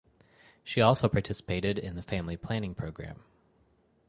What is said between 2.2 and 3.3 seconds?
planning program.